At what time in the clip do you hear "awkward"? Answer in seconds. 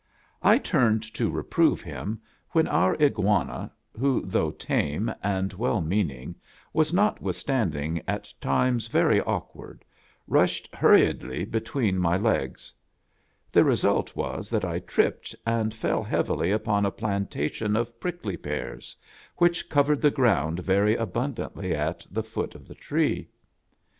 9.21-9.85